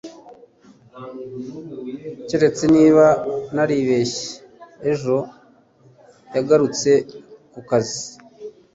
Keretse 2.27 2.63
niba 2.75 3.05
naribeshye, 3.55 4.27
ejo 4.91 5.17
yagarutse 6.35 6.91
kukazi 7.53 8.03